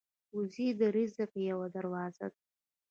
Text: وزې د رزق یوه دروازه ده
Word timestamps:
وزې 0.37 0.67
د 0.79 0.81
رزق 0.95 1.31
یوه 1.49 1.67
دروازه 1.75 2.25
ده 2.33 2.39